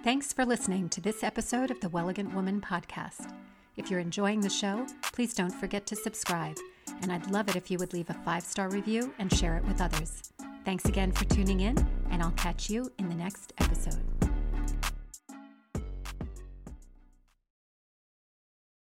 Thanks 0.04 0.32
for 0.32 0.46
listening 0.46 0.90
to 0.90 1.02
this 1.02 1.24
episode 1.24 1.70
of 1.70 1.82
the 1.82 1.90
Wellegant 1.90 2.34
Woman 2.34 2.62
podcast. 2.62 3.34
If 3.78 3.92
you're 3.92 4.00
enjoying 4.00 4.42
the 4.42 4.50
show, 4.50 4.86
please 5.12 5.34
don't 5.34 5.54
forget 5.54 5.86
to 5.88 5.96
subscribe, 5.96 6.58
and 7.02 7.12
I'd 7.12 7.30
love 7.30 7.50
it 7.50 7.56
if 7.56 7.70
you 7.70 7.78
would 7.78 7.94
leave 7.94 8.10
a 8.10 8.14
five 8.14 8.44
star 8.44 8.70
review 8.70 9.14
and 9.20 9.34
share 9.34 9.58
it 9.58 9.66
with 9.66 9.82
others. 9.82 10.32
Thanks 10.64 10.86
again 10.86 11.12
for 11.12 11.26
tuning 11.26 11.60
in, 11.60 11.78
and 12.10 12.24
I'll 12.24 12.32
catch 12.32 12.70
you 12.70 12.92
in 12.98 13.10
the 13.10 13.16
next 13.16 13.54
episode. 13.60 14.25